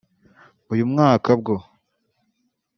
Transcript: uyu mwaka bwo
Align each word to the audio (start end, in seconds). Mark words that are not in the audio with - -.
uyu 0.71 0.85
mwaka 0.91 1.29
bwo 1.39 1.55